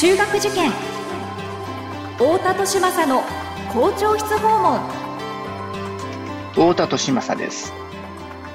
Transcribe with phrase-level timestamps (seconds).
[0.00, 0.70] 中学受験。
[2.16, 3.22] 太田利政の
[3.70, 4.80] 校長室訪問。
[6.54, 7.74] 太田利政です。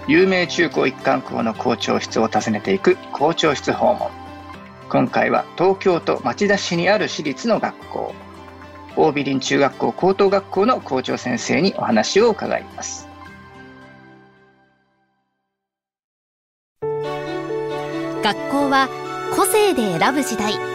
[0.08, 4.10] 有名中高一貫校の校長室を訪ねていく校長室訪問。
[4.90, 8.15] 今回は東京都町田市にある私立の学校。
[8.96, 13.08] 大美林中学校高等学校の校長先生にお話を伺います。
[16.82, 18.90] 学校は
[19.36, 20.75] 個性で選ぶ時代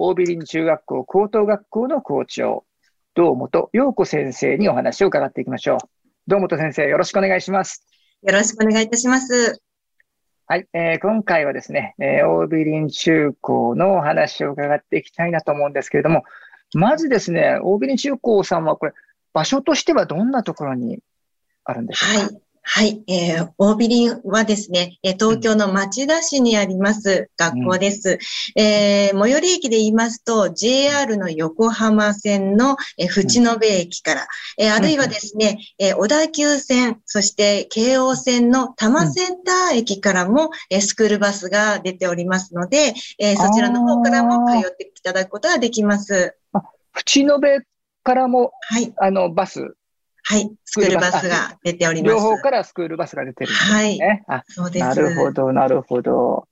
[0.00, 2.64] 大美林中学校高等学校の校長
[3.14, 5.78] 堂本陽子先生にお話を伺っていきましょう。
[6.28, 7.84] 堂本先生よろしくお願いします。
[8.22, 9.60] よろしくお願いいたします。
[10.46, 16.22] はい、えー、今回はですね、えー、大美林中高のお話を伺っていきたいなと思うんですけれども、
[16.74, 18.92] まずですね、大美林中高さんはこれ、
[19.32, 21.00] 場所としてはどんなところに
[21.64, 28.18] あるんでしょうか、はいはい、えー、大ビリンはですね、え東京の町田市にあります学校です。
[28.56, 34.26] うん、えー、最寄り駅で言いますと、JR の横浜線の、えー、淵野辺駅から、
[34.58, 46.36] えー、あるいはですね、えー、小田急線、そして京王線の多摩センター駅からも、えー、スクールバスが出ておりますので、えー、そちらの方からも通っていただくことができます。
[46.92, 47.62] 淵野辺
[48.02, 49.77] からも、はい、あの、バス
[50.30, 50.50] はい。
[50.66, 52.14] スクールバスが出ております。
[52.16, 54.24] 両方からスクールバスが出てるんですね。
[54.28, 54.38] はい。
[54.40, 54.84] あ、そうです。
[54.84, 56.46] なるほど、なるほど。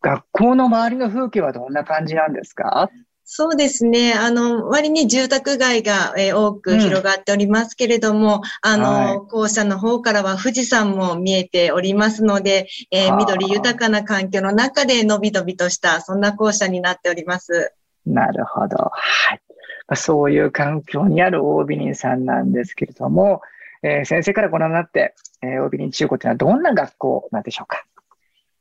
[0.00, 2.88] 学校の周りの風景はどんな感じなんですか？
[3.24, 4.14] そうですね。
[4.14, 17.74] あの、割に住宅街が、えー、多く広がっておりますけれども、うん、あの、はい、校舎の方からは富士山も見えておりますので、えー、緑豊かな環境の中でのびのびとした、そんな校舎になっております。
[18.06, 18.76] なるほど。
[18.76, 19.40] はい。
[19.94, 23.42] そういう環境にある大美林さんなんですけれども、
[23.82, 27.84] えー、先生からご覧になって、えー、大美林中高というのはどんな学校なんでしょうか？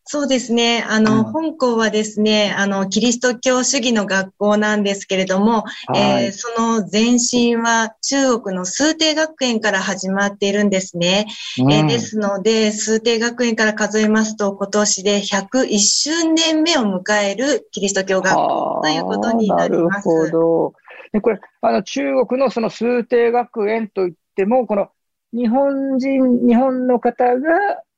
[0.04, 0.84] そうですね。
[0.90, 5.64] あの、うん、本校はですね、あの、キリスト教主義の学校なんですけれども、
[5.96, 11.28] えー、その前身は中国の数帝学園から始まっているんですね。
[11.62, 20.10] うん、えー、ですので、数帝学園から数えますと、今年で101周年目を迎えるキリスト教学校ということになります。
[20.10, 20.38] なるほ
[20.72, 20.74] ど。
[21.14, 24.90] で、これ、あの、中国のその数定学園といっても、この
[25.34, 27.50] 日本人、日本の方が、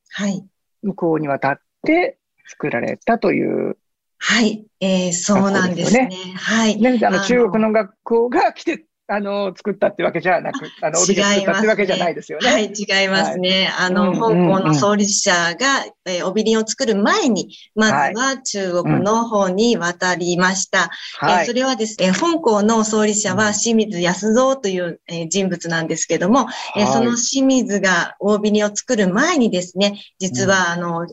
[0.09, 0.45] はい。
[0.81, 3.77] 向こうに渡って作られたという、
[4.17, 4.65] はい。
[4.79, 6.09] えー、そうなんですね。
[6.35, 6.79] はい。
[7.05, 12.49] あの、中国の学校が来てあの、作ったってわけじゃなく、あの、帯で作ったってわけじゃないですよね。
[12.49, 13.65] はい、違いますね。
[13.65, 20.89] はい、あの、香港の創立者が、えー、帯林を作る前に、まずは中国の方に渡りました。
[21.19, 31.07] はい、えー、それはですね、香港の創立者は清水康蔵という、えー、人物なんですけども、はい、えー、その清水が帯林を作る前にですね、実は、あの、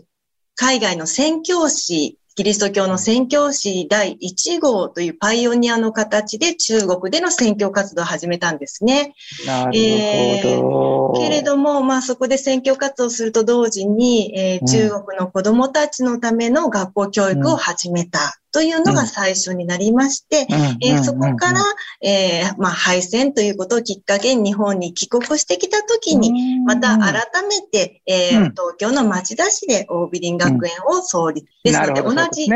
[0.55, 9.15] 海外の宣教師キリスト教の宣教師第1号というパイオニアの形で中国での宣教活動を始めたんですね。
[9.47, 9.79] なるほど。
[9.79, 18.40] えー、けれども、まあそこで宣教活動をすると同時に、えー、中国の子供たちのための学校教育を始めた。
[18.53, 20.47] というのが最初になりまして、
[20.83, 21.63] えそこから、
[22.03, 27.13] えー、まあ、敗戦ということをきっかけに日本に帰国してきたときに、また改
[27.49, 31.47] めて、えー、東京の町田市で大美林学園を創立。
[31.63, 32.49] ですので、同じ、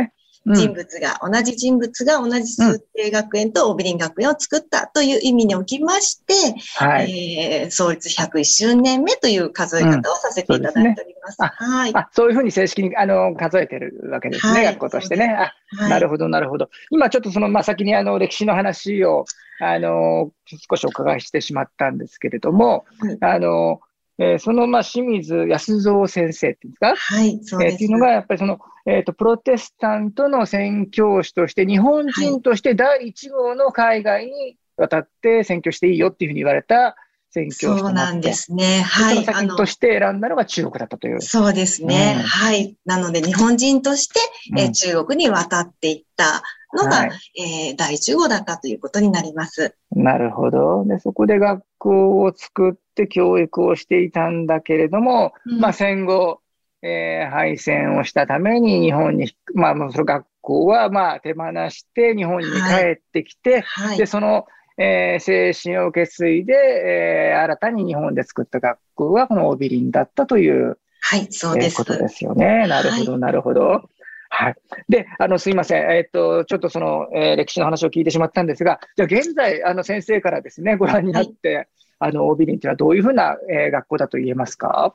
[0.46, 6.34] 人物が、うん、同じ人物が同じ数定学園とオビリン学園を作ったという意味におきまして、
[6.76, 11.36] はい、えー、創立101周年目という数え方をさせていただいております。
[11.40, 12.08] うん、すね、はいあ。
[12.12, 15.26] そういうふうに正式にあの数えてるわけですね、はい、学校としてね。
[15.26, 16.68] あ、はい、なるほど、なるほど。
[16.90, 19.24] 今ちょっとその、まあ、先にあの歴史の話を、
[19.60, 20.30] あの、
[20.68, 22.84] 少しお伺いしてしまったんですけれども、
[23.20, 23.80] あの、
[24.18, 26.94] えー、その、まあ、清水康蔵先生っていうんですか？
[26.96, 27.72] はい、そうです。
[27.72, 36.96] えー、っていうのが、やっぱりその、えっ、ー、と、プロテスタントの宣教師として、日本人として第一号の海外に渡って宣教していいよっていうふうに言われた
[37.30, 38.82] 宣教師そうなんですね。
[38.82, 39.14] はい。
[39.16, 41.20] その先として選んだのが中国だったという。
[41.20, 42.14] そうですね。
[42.18, 42.76] うん、はい。
[42.84, 44.20] なので、日本人として、
[44.56, 46.42] えー、中国に渡っていった
[46.74, 47.10] のが、はい、
[47.40, 49.76] えー、第一号だったということになります。
[49.92, 50.84] なるほど。
[50.86, 56.40] で、そこで学校を作って教育をしていたんだけれども、うん、まあ戦後、
[56.82, 62.52] えー、敗戦をしたために日本に、まあ、その学校はまあ手放して日本に帰
[62.96, 64.46] ってきて、はいはい、で、その、
[64.76, 71.74] えー、精神を受け継いで、えー、新たに日本で作った学校はこのオビリンだったという、はい、そうです。
[71.74, 72.66] えー、ことですよね。
[72.66, 73.88] なるほど、はい、なるほど。
[74.34, 74.54] はい。
[74.88, 75.90] で、あの、すいません。
[75.92, 84.94] えっ、と、ちょっとその、えー、歴史の話を聞いてしまったんですが、じゃあ現在、あの、先生からですね、ご覧になって、あの、オビリンというのはどういうふうな、えー、学校だと言えますか？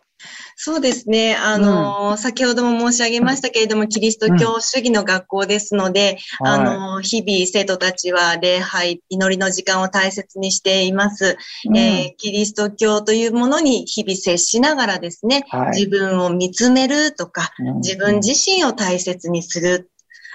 [0.56, 1.36] そうですね。
[1.36, 11.38] あの、うん、先ほども申し上げましたけれども、キリスト教主義の学校ですので、うん、あの、日々生徒たちは礼拝、祈りの時間を大切にしています。
[11.70, 19.90] うん、えー、キリスト教というものに日々接しながらですね、はい、自分を見つめるとか、自分自身を大切にする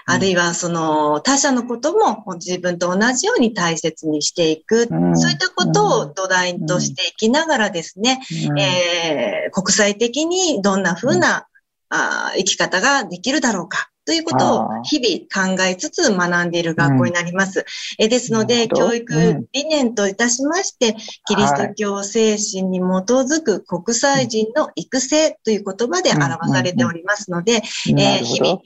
[0.06, 8.20] あるいはその他者のことも自分と同じように大切にしていく、うん、そういったことを土台としていきながらですね、
[8.50, 11.46] うん、えー、国際的にどんな風な、
[11.88, 13.90] あ生き方ができるだろうか。
[14.06, 17.64] ということを日々考えつつ学んでいる学校になります。
[17.98, 20.94] えですので、教育理念といたしまして、
[21.26, 28.60] キリスト教精神に基づく国際人の育成という言葉で表されておりますので、え日々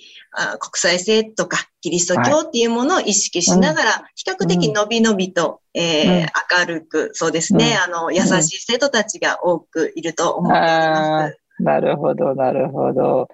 [0.58, 11.38] 国際性とかキリスト教っていうものを意識しながら、比較的のびのびと、えー、明るく、そうですね、あの、優しい生徒たちが多くいると思っています。
[11.64, 13.28] なるほど、なるほど。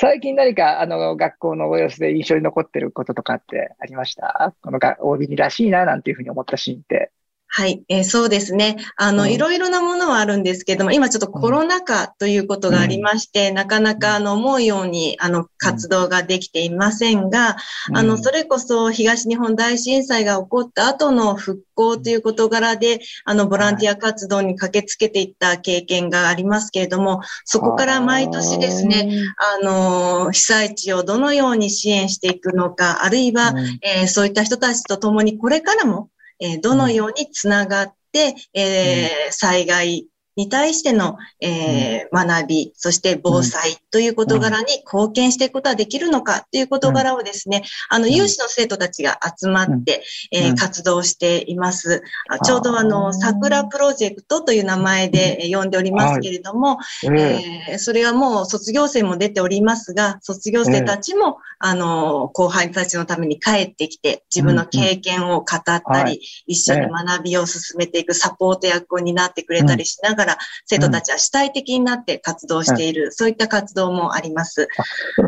[0.00, 4.54] 最近何か、あの、学校のご様子で印象に残ってることとかってありました？
[4.62, 7.12] このが OB らしいな、なんていうふうに思ったシーンって。
[7.52, 8.76] はい、えー、そうですね。
[8.94, 17.56] あの、うん、いろいろなものはあるんですけども、今ちょっとコロナ禍ということがありまして、うん、なかなかあの思うようにあの活動ができていませんが、
[17.88, 52.02] うん、あの、それこそ東日本大震災が起こった後の復興という事柄で、あの、ボランティア活動に駆けつけていった経験がありますけれども、そこから毎年ですね、あの、被災地をどのように支援していくのか、あるいは、えー、そういった人たちと共にこれからもえー、どのようにつながって、えー、災害に対しての、えー、学び、そして防災という事柄に貢献していくことができるのかという事柄をですね、あの、有志の生徒たちが集まって、えー、活動しています。
[52.44, 74.68] ちょうどあの、桜プロジェクトという名前で呼んでおりますけれども、えー、それはもう卒業生も出ておりますが、卒業生たちも、あの、後輩たちのために帰ってきて、自分の経験を語ったり、一緒に学びを進めていくサポート役を担ってくれたりしながら、から生徒たちは主体的になって活動している、うん、そういった活動もあります。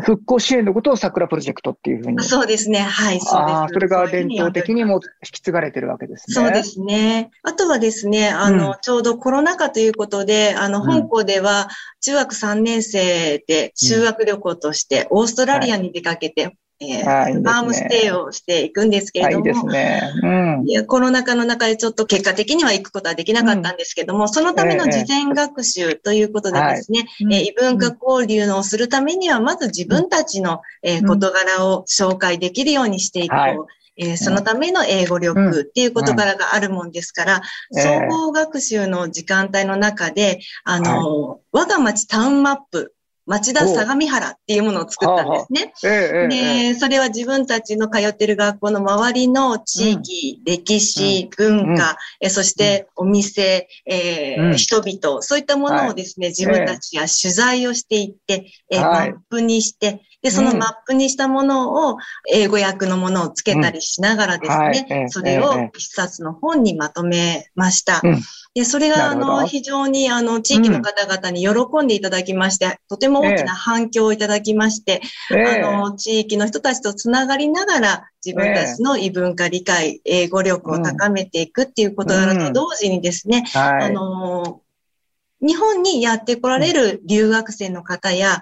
[0.03, 2.23] 復興支援のことを桜プロジェクトっていうふうに。
[2.23, 2.79] そうですね。
[2.79, 3.73] はい、そうです。
[3.73, 4.99] それが伝統的にも引
[5.33, 6.33] き継がれてるわけですね。
[6.33, 7.31] そうですね。
[7.43, 11.69] あとはですね、あの、うん、ちょうどコロナ禍ということで、あの、本校では
[12.01, 16.57] 中学3年生で修学旅行としてオーストラリアに出かけて、
[16.91, 20.01] えー、いいね、ームステイをしていくんですけれども、いいですね。
[20.21, 20.27] う
[20.63, 33.39] ん、いやコロナ禍の中でちょっと結果的には行くことはできなかったんですけども、うん、そのための事前学習ということでですね、えー、えー、異文化交流をするためには、まず自分たちの、えー、事柄を紹介できるようにしていこう。
[33.39, 33.57] はい。
[33.95, 37.41] えー、そのための英語力っていう事柄があるもんですから、
[37.71, 42.95] 総合学習の時間帯の中で、あの、我が町タウンマップ
[43.25, 45.73] 町田相模原っていうものを作ったんですね。
[46.29, 61.97] で、それは自分たちの通ってる学校の周りの地域、うん、歴史、文化、うん、そしてお店、えー、人々、そういったものをですね、自分たちが取材をしていって、えー、マップにして、で、そのマップにしたものを
[62.31, 68.01] 英語訳のものをつけたりしながらですね、それを一冊の本にまとめました。
[68.55, 75.01] で、それが、あの、非常に、あの、地域の方々に喜んでいただきまして、とても大きな反響をいただきまして、
[75.31, 84.61] あの、地域の人たちとつながりながら、自分たちの異文化理解、英語力を高めていくっていうことらと同時にですね、あの、
[85.41, 88.41] 日本にやって来られる留学生の方や、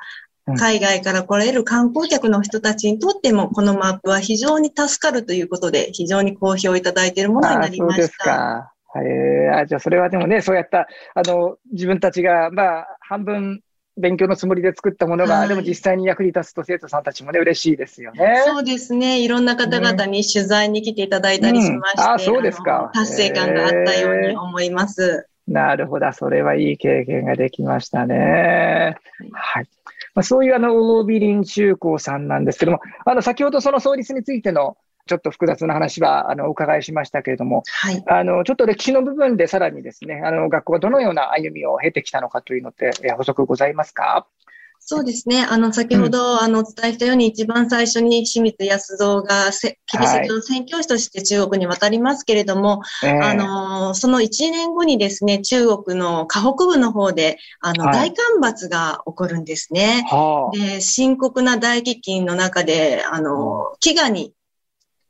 [0.55, 8.73] 海外から来られる観光客の人たちにとっても、このマップは非常に助かるということで、非常に好評いただいているものになりました。
[8.93, 13.61] えー、あじゃあそれはでもね、そうやった、あの、自分たちが、まあ、半分
[13.97, 18.43] 勉強のつもりで作ったものが、はい、でも実際に役に立つと生徒さんたちもね、嬉しいですよね。
[18.45, 19.21] そうですね。
[19.21, 22.91] いろんな方々に取材に来ていただいたりしまして、うん、あそうですか。
[22.93, 25.27] 達成感があったように思います。
[25.47, 26.11] えー、なるほど。
[26.13, 28.97] それはいい経験ができましたね。
[29.33, 29.67] はい。
[30.13, 34.77] まあ、そういうあの、大ビリン中高さんなんですけども、あの、先ほどその創立についての
[35.07, 44.27] ちょっと複雑な話はあのお伺いしましたけれども、はい、あのちょっと歴史の部分でさらにですね、あの学校はどのような歩みを経てきたのかというのって、補足ございますか？
[44.83, 45.45] そうですね。
[45.47, 60.03] あの、先ほど、あの、お伝えしたように、一番最初に清水康造がせ、キリスト教宣教師として中国に渡りますけれども、あの、その1年後にですね、中国の河北部の方で、あの、大干ばつが起こるんですね。
[60.51, 64.33] で、深刻な大飢饉の中で、あの、飢餓に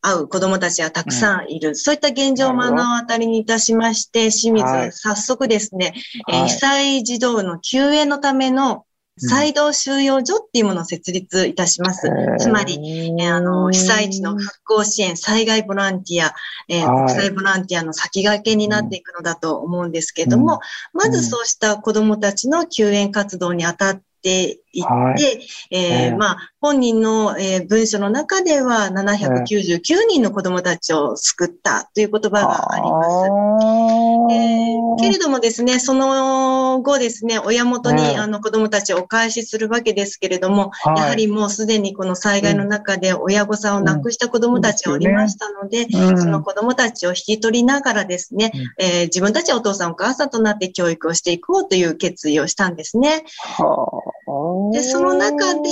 [0.02, 1.70] 会う子供たちがたくさんいる。
[1.70, 5.94] うん、そういった現状を目の当たりにいたしまして、清水、はい、早速ですね、
[6.28, 8.86] はい、被災児童の救援のための
[9.18, 12.08] 再動収容所っていうものを設立いたします。
[12.08, 16.34] うん、つまり、えー、あの、被災地の復興支援、災害ボランティア、
[16.70, 20.60] えー、国際ボランティアの先駆けになっていくのだと思うんですけども、
[20.94, 33.81] うん、まずそうした子供たちの救援活動にあたっていって、はい、えー、まあ、本人の、えー、文書の中では799人の子供たちを救ったという言葉があります。
[34.32, 53.24] えー、けれどもですね、その後ですね、親元に、あの子供たちをお返しするわけですけれども、はい、やはりもうすでにこの災害の中で親御さんを亡くした子供たちがおりましたので、うん、その子供たちを引き取りながらですね、うん、えー、自分たちはお父さんお母さんとなって教育をしていこうという決意をしたんですね。
[54.72, 55.70] で、その中で、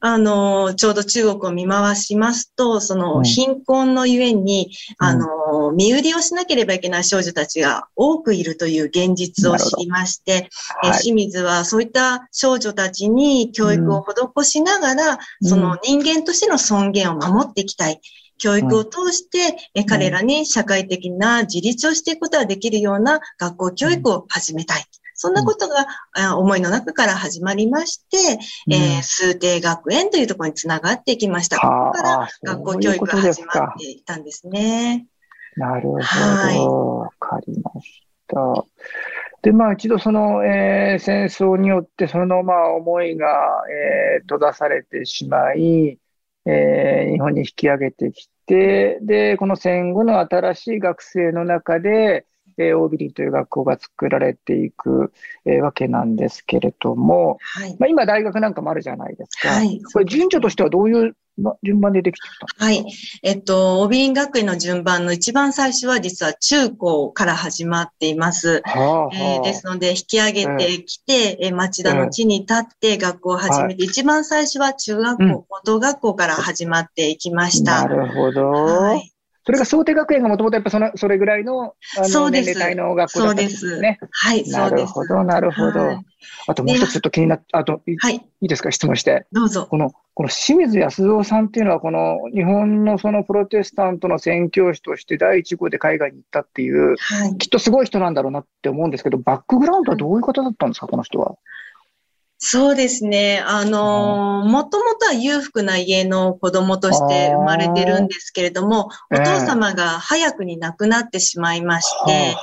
[0.00, 4.70] あの、ちょうど中国を見回しますと、その貧困のゆえに、
[5.00, 10.48] うん、あの、身売りをしなければいけない少女たちが多くいるという現実を知りまして、
[10.84, 18.00] え、はい、清水はそういった少女たちに教育を施しながら、うん、その人間としての尊厳を守っていきたい。
[18.36, 24.84] 教育を通して、え彼らに社会的な自立をしていくことができるような学校教育を始めたい。
[25.14, 25.86] そんなことが、
[26.16, 31.58] うん、思いの中から始まりまして、うん、えー、数定学園というところにつながっていきました。
[31.58, 35.06] ここから学校教育が始まっていたんですね。
[35.56, 35.98] なるほど。
[35.98, 38.64] わ、はい、かりました。
[39.42, 43.28] で、まあ一度その、えー、戦争によってそのまあ思いが、
[44.16, 45.98] えー、閉ざされてしまい、
[46.46, 52.26] えー、日本に引き上げてきて、で、この戦後の新しい学生の中で、
[52.58, 55.12] えー、オービリーという学校が作られていく、
[55.44, 59.48] えー、わけなんですけれども、はい、まあ、今大学なんかもあるじゃないですか。
[59.50, 61.16] はい、これ順序としてはどういう
[61.62, 62.84] 順番でできてきたはい。
[63.22, 68.62] えっと、オビリン学園の順番の一番最初は実は中高から始まっています。
[68.64, 77.86] はあはあ、えー、ですので、引き上げてきて、えー、町田の地に立って学校を始めて、一番最初は中学校、高等学校から始まっていきました。
[77.86, 78.52] なるほど。
[78.52, 79.13] はい
[79.46, 83.98] それが想定学園がもともとやっぱその、それぐらいの、あの、年齢帯の学校だったんですね。
[84.10, 85.80] はい、なるほど、なるほど。
[85.80, 86.04] はい、
[86.46, 89.26] あともう一つちょっと気になっあと、はい、いいですか、質問して。
[89.32, 89.66] どうぞ。
[89.66, 101.36] この、この清水康造さんっていうのは、この日本のそのプロテスタントの宣教師として第一号で海外に行ったっていう、はい、きっとすごい人なんだろうなって思うんですけど、バックグラウンドはどういう方だったんですか、この人は。
[102.46, 103.42] そうですね。
[103.46, 112.36] あのもともとは裕福な家の子供として生まれてるんですけれども、お父様が早くに亡くなってしまいまして、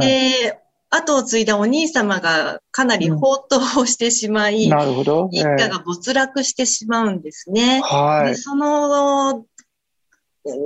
[0.00, 0.58] で、
[0.90, 5.28] 後を継いだお兄様がかなり放蕩をしてしまい、なるほど。
[5.30, 7.80] 一家が没落してしまうんですね。
[7.84, 8.28] はい。
[8.30, 9.44] で、その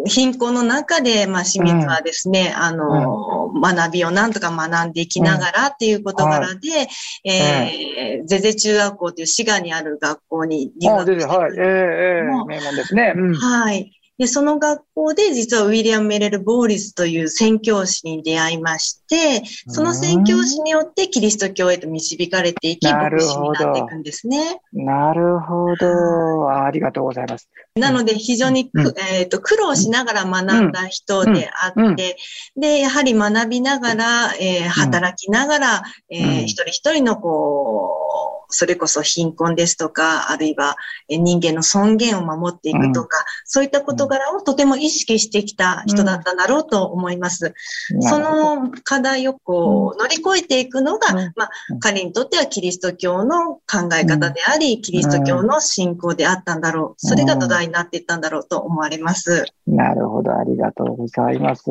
[0.06, 6.88] 貧困の中で、まあ、清水はですね、うん、あの、うん、学びをなんとか学んでいきながらっていう事柄で、
[7.24, 13.14] うん、えー、ゼゼ中学校という滋賀にある学校に入学してはい、えー、えー、名門ですね。
[13.40, 13.92] はい。
[14.18, 24.60] で、その学校で実はウィリアム・メレル・ボーリスという宣教師に出会いまして、その宣教師によってキリスト教へと導かれていき、牧師になっていくんですね。
[24.72, 26.50] なるほど。
[26.50, 27.48] ありがとうございます。
[27.76, 31.86] なので、非常に、うん、えっ、ー、と、苦労しながら学んだ人であって、うん。
[31.86, 38.07] うん、で、やはり学びながら、えー、働きながら、えー、一人一人のこう、
[38.48, 40.76] それこそ貧困ですとか、あるいは
[41.08, 47.54] 人間の尊厳を守っていくとか、うん、そういった事柄をとても意識してきた人だっただろうと思います。
[47.94, 51.50] うん、その課題をこう乗り越えていくのが、うん、まあ、
[51.80, 57.06] 彼にとってはキリスト教の考え方であり、キリスト教の信仰であったんだろう。
[57.06, 59.44] それが土台になっていったんだろうと思われます。
[59.66, 61.64] なるほど、ありがとうございます。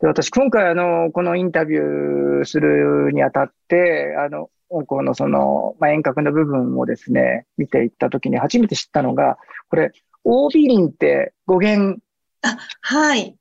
[0.00, 9.36] で私、今回、あの、このインタビューするにあたって、あの、このその、まあ、遠隔の部分をですね、見ていったときに初めて知ったのが、
[9.68, 9.92] これ、
[10.24, 12.00] オービリンって語源。
[12.42, 13.36] あ、はい。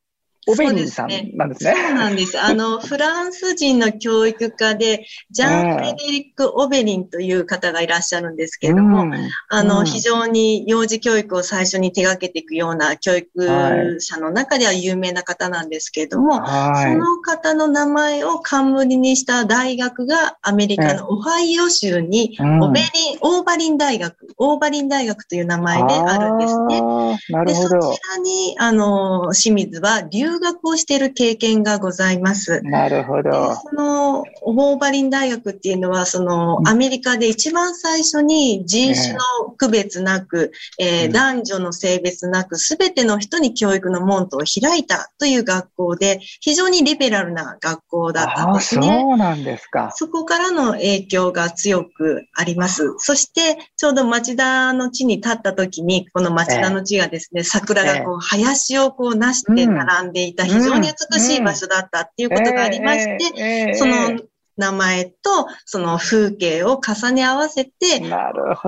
[0.51, 1.73] オベリンさんなんですね。
[1.75, 2.39] そうなんです。
[2.39, 9.13] あの、 フランス人の教育家で、ジャン・フレデリック・オベリンという方がいらっしゃるんですけれども、うん、
[9.49, 26.81] あの、うん、非常に幼児教育を最初に手掛けていくような教育者の中では有名な方なんですけれども、はい、その方の名前を冠にした大学がアメリカのオハイオ州に、オベリン、オーバリン大学、オーバリン大学という名前であるんですね。
[27.29, 27.81] なるほど。
[27.81, 32.61] そちらに、あの、清水は留学をしている経験がございます。
[32.63, 33.55] なるほど。
[33.55, 39.19] その、オーバリン大学っていうのは、その、アメリカで一番最初に人種の
[39.57, 48.99] 区別なく、えー、男女の性別なく、すべての人に教育の門戸を開いたという学校で、非常にリベラルな学校だったんですね。
[49.01, 49.91] そうなんですか。
[49.95, 52.93] そこからの影響が強くあります。
[52.97, 64.19] そして、ちょうど町田の地に立った時に、この町田の地がですね、えー、桜がこう、林をこうなして並んでいた非常に美しい場所だったっていうことがありまして、その
[64.59, 67.71] 名前とその風景を重ね合わせて、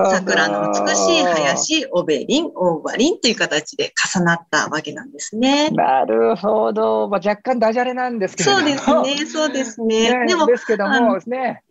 [0.10, 5.70] 桜の美しい林、オベリン、オーバリンという形で重なったわけなんですね。
[5.70, 7.10] なるほど。
[7.10, 10.14] まあ、若干ダジャレなんですけどそうですね、そうですね。
[10.14, 11.62] ねでも、ですけどもですね、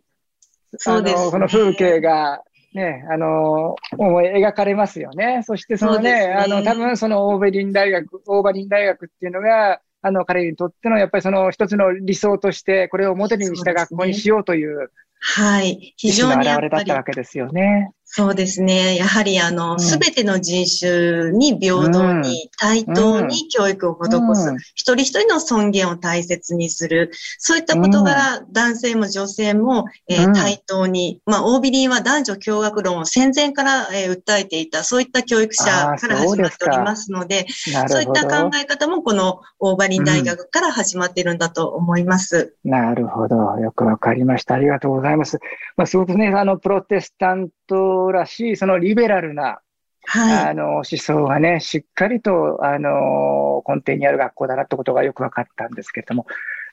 [0.77, 5.41] そうです、ね、この風景がね、あの、思い描かれますよね。
[5.43, 15.93] そしてそのね、ねあの、多分そのオーベリン大学、オーバリン大学っていうのが、あの、彼にとってのやっぱりその一つの理想として、これをモデルにした学校にしようという、はい。
[15.97, 16.47] 非常に。
[16.47, 17.91] 表れだったわけですよね。
[18.13, 18.97] そうですね。
[18.97, 37.47] やはり、あの、す、べ、ての人種に平等に、対等に教育を施す、うん、一人一人の尊厳を大切にする、そういったことから、男性も女性も、えー、対等に、まあ、オービリンは男女共学論を戦前から、えー、訴えていた、そういった教育者から始まっておりますので、
[37.87, 42.57] そういった考え方も、このオーバリン大学から始まっているんだと思います。
[42.65, 43.37] なるほど。
[43.59, 44.55] よくわかりました。
[44.55, 45.39] ありがとうございます。
[45.77, 49.61] まあ、すごくね、あの、プロテスタントらしい、そのリベラルな、
[50.05, 56.25] はい、あの思想がね、しっかりとあの根底にある学校だなってことがよく分かったんですけれども、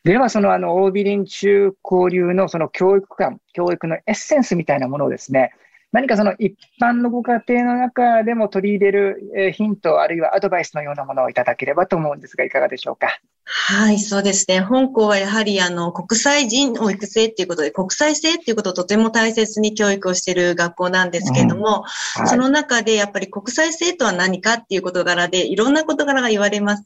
[0.05, 5.52] では、そのあの、オービリン中交流のその教育観、教育のエッセンスみたいなものをですね、
[5.90, 13.21] 何かその一般のご家庭の中でも取り入れるヒント、あるいはアドバイスのようなものをいただければと思うんですが、いかがでしょうか？
[13.50, 14.61] はい、そうですね。
[14.61, 21.85] 本校はやはり、あの、国際人を育成っていうことで、国際性っていうことをとても大切に教育をしている学校なんですけれども、
[22.18, 22.23] うん。
[22.23, 26.85] はい、その中でやっぱり国際性とは何かっていう事柄で、いろんな事柄が言われます。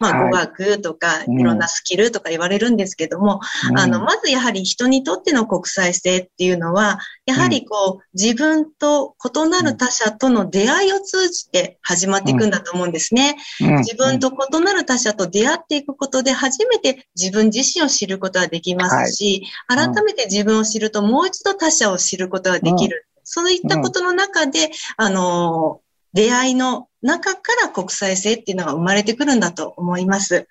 [0.00, 13.36] まあ、語学とか、いろんなスキルとか言われるんですけども、うん、あの、まずやはり人にとっての国際性っていうのは、やはりこう、自分と異なる他者との出会いを通じて始まっていくんだと思うんですね。
[13.60, 23.06] 自分と異なる他者と出会っていくことで初めて自分自身を知ることができますし、はい、改めて自分を知るともう一度他者を知ることができる。
[23.22, 25.82] そういったことの中で、あの、
[26.12, 30.48] 出会いの中から国際性っていうのが生まれてくるんだと思います。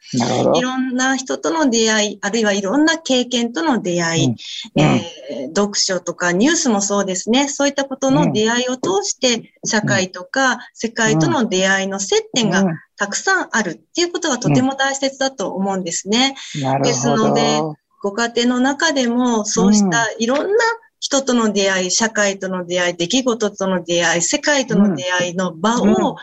[0.56, 4.36] いろんな人との出会い、あるいはいろんな経験との出会い、うん。
[4.82, 7.48] えー、読書とかニュースもそうですね。
[7.50, 12.66] そういったことの出会いを通して、社会とか世界との出会いの接点が
[12.98, 16.36] たくさんあるっていうことがとても大切だと思うんですね。
[16.84, 17.62] ですので、
[18.02, 20.66] ご家庭の中でもそうしたいろんな
[21.00, 26.18] 人との出会い、社会との出会い、出来事との出会い、世界との出会いの場を、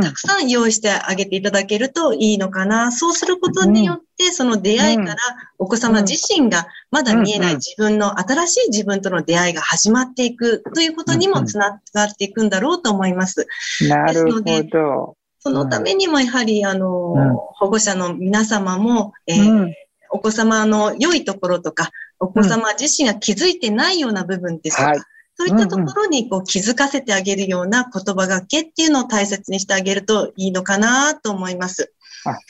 [0.00, 2.92] たくさん用意してあげていただけるといいのかな。
[2.92, 5.16] そうすることによって、その出会いから
[5.58, 13.46] お子様自身がまだ見えない自分の新しい自分との出会いが始まっていくということにもつながっていくんだろうと思います。
[13.88, 15.16] なるほど。
[15.40, 17.14] そのためにもやはり、あの、
[17.54, 19.72] 保護者の皆様も、えー
[20.10, 21.90] お子様の良いところとか、
[22.20, 25.00] お子様自身が気づいてないような部分ですとか、はい、
[25.34, 31.92] そういったところにこう気づかせてあげるような言葉がけっていうのを大切にしてあげるといいのかなと思います。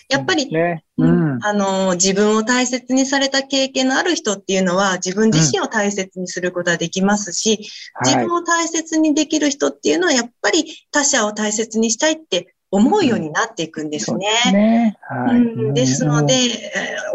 [0.08, 0.84] やっぱり、ね。
[0.98, 7.70] うん、あの、自分を大切にされた経験のある人っていうのは自分自身を大切にすることができますし、
[8.02, 14.28] うん、自分を大切にできる人っていうのはやっぱり他者を大切にしたいって思うようになっていくんですね。
[14.46, 14.96] うん、ね。
[15.08, 16.34] はい、ですので、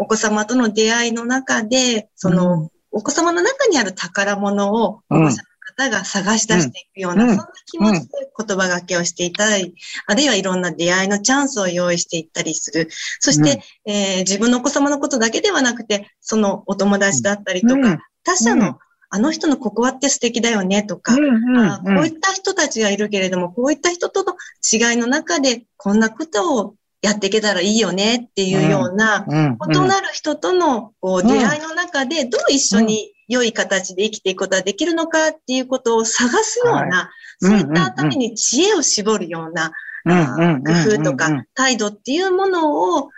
[0.00, 5.42] お子様との出会いの中で、その、お子様の中にある宝物を保護者の
[5.76, 9.74] 方が探し出していくような、うん、そんな気持ちで言葉がけをしていたり、
[10.06, 12.88] あるいはいろんな出会いのチャンスを用意していったりする。
[13.20, 13.62] そして、
[14.20, 24.35] 自分のお子様のことだけではなくて、そのお友達だったりとか、他者のあの人のここはって素敵だよねとか、うんうんうん、こういった人たちがいるけれども、こういった人との
[24.72, 39.72] 違いの中で、こんなことをやっていけたらいいよねっていうような、異なる人とのこう出会いの中でどう一緒に良い形で生きていくことができるのかっていうことを探すような、そういったために知恵を絞るような、
[40.04, 43.10] 工夫とか態度っていうものを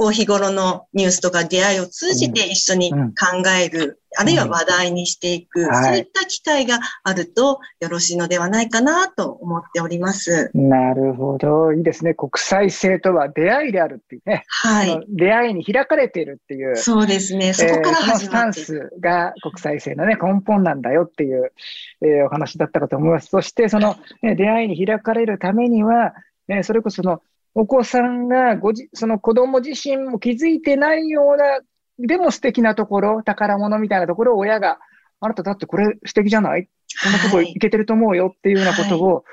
[0.00, 10.50] こう日頃のニュースとか出会いを通じて一緒に考える、あるいは話題にしていく、そういった機会があるとよろしいのではないかなと思っております。
[10.54, 11.74] なるほど。
[11.74, 12.14] いいですね。
[12.14, 14.44] 国際性とは出会いであるっていうね。
[14.48, 15.04] はい。
[15.10, 16.78] 出会いに開かれているっていう。
[16.78, 17.52] そうですね。
[17.52, 21.52] そこから始まって、えー、スタンスが国際性のね、根本なんだよっていう、
[22.00, 23.26] えー、お話だったかと思います。
[23.26, 26.14] そして、その、ね、出会いに開かれるためには、
[26.48, 27.20] ね、それこその
[27.54, 31.60] お子さんがごじ、その子供自身も気づいてないような、
[31.98, 34.78] でも素敵なところ、宝物みたいなところを親が、
[35.20, 36.68] あなただってこれ素敵じゃない？
[37.02, 39.24] こんなとこ行けてると思うよっていうようなことを、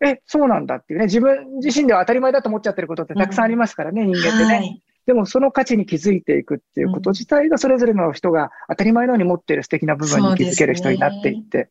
[0.00, 4.54] はい、え、そうなんだっていうね、自分自身では当たり前だと思っちゃってることってたくさんありますからね、うん、人間ってね。
[4.56, 11.70] はい、でもその価値に気づいていくっていうこと自体がそれぞれの人が当たり前のように持っている素敵な部分に気づける人になっていって、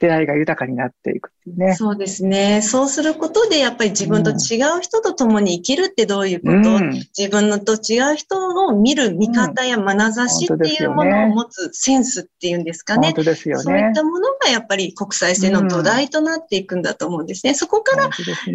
[0.00, 1.74] 出会いが豊かになっていくっていうね。
[1.74, 2.60] そうですね。
[2.62, 13.08] そうすることで、やっぱり自分と違う人と共に生きるってどういうこと、うん、自分のと違う人を見る見方や眼差しっていうものを持つセンスっていうんですかね。
[13.08, 13.62] 本当ですよね。
[13.62, 17.54] そういったものがやっぱり国際性の土台となっていくんだと思うんですね。
[17.54, 18.10] そこから、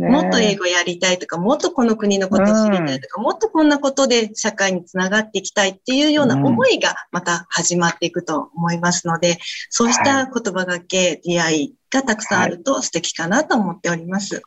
[0.10, 14.41] もっと英語やりたいとか、もっとこの国のこと知りたいとか、うん、もっとこんなことで社会につながっていきたいっていうような思いがまた始まっていくと思いますので、そうした言葉がけ、出会いがたくさんあると素敵かなと思っております。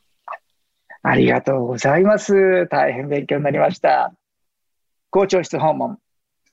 [1.02, 2.66] ありがとうございます。
[2.70, 4.12] 大変勉強になりました。
[5.10, 5.98] 校長室訪問。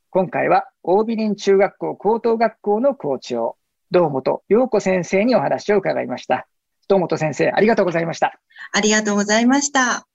[0.09, 3.57] 今回は、大美林中学校高等学校の校長、
[3.91, 6.47] 堂本陽子先生にお話を伺いました。
[6.87, 8.39] 堂本先生、ありがとうございました。
[8.71, 10.10] ありがとうございました。